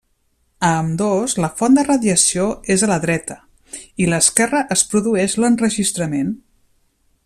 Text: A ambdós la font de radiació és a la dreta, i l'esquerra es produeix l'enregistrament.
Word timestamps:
A 0.69 0.69
ambdós 0.77 1.35
la 1.43 1.49
font 1.59 1.77
de 1.79 1.83
radiació 1.89 2.47
és 2.77 2.87
a 2.87 2.91
la 2.93 2.99
dreta, 3.05 3.37
i 4.05 4.11
l'esquerra 4.13 4.65
es 4.77 4.85
produeix 4.95 5.41
l'enregistrament. 5.45 6.35